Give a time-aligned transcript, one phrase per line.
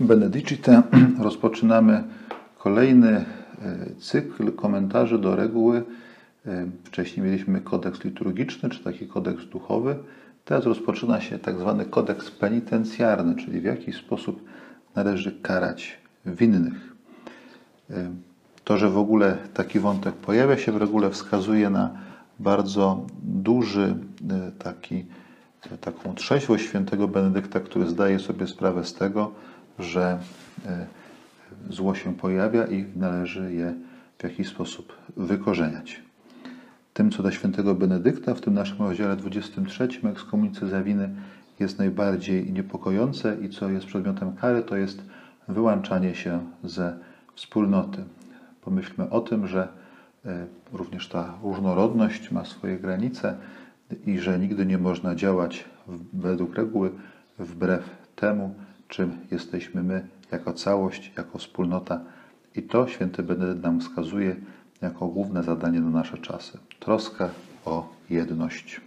[0.00, 0.82] Benedicite
[1.18, 2.04] rozpoczynamy
[2.58, 3.24] kolejny e,
[3.98, 5.82] cykl komentarzy do reguły.
[6.46, 9.96] E, Wcześniej mieliśmy kodeks liturgiczny, czy taki kodeks duchowy.
[10.44, 14.44] Teraz rozpoczyna się tak zwany kodeks penitencjarny, czyli w jaki sposób
[14.94, 16.92] należy karać winnych.
[17.90, 18.10] E,
[18.64, 21.90] To, że w ogóle taki wątek pojawia się w regule, wskazuje na
[22.38, 23.94] bardzo duży
[24.58, 25.04] taki,
[25.80, 29.32] taką trzeźwość świętego Benedykta, który zdaje sobie sprawę z tego,
[29.78, 30.18] że
[30.66, 30.86] e,
[31.70, 33.74] zło się pojawia i należy je
[34.18, 36.02] w jakiś sposób wykorzeniać.
[36.94, 40.82] Tym, co dla świętego Benedykta w tym naszym rozdziale 23 ekskomunicy za
[41.60, 45.02] jest najbardziej niepokojące i co jest przedmiotem kary, to jest
[45.48, 46.98] wyłączanie się ze
[47.34, 48.04] wspólnoty.
[48.62, 49.68] Pomyślmy o tym, że
[50.26, 53.36] e, również ta różnorodność ma swoje granice
[54.06, 55.64] i że nigdy nie można działać
[56.12, 56.90] według reguły
[57.38, 57.84] wbrew
[58.16, 58.54] temu,
[58.88, 62.00] czym jesteśmy my jako całość, jako wspólnota.
[62.56, 64.36] I to święty Benedykt nam wskazuje
[64.82, 66.58] jako główne zadanie na nasze czasy.
[66.80, 67.30] Troska
[67.64, 68.80] o jedność.